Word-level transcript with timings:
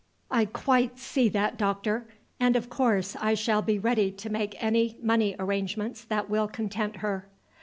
"I 0.31 0.45
quite 0.45 0.97
see 0.97 1.29
that, 1.29 1.57
doctor, 1.57 2.07
and 2.39 2.55
of 2.55 2.71
course 2.71 3.15
I 3.17 3.35
shall 3.35 3.61
be 3.61 3.77
ready 3.77 4.09
to 4.09 4.31
make 4.31 4.55
any 4.59 4.97
money 4.99 5.35
arrangements 5.37 6.03
that 6.05 6.27
will 6.27 6.47
content 6.47 6.95
her." 7.05 7.27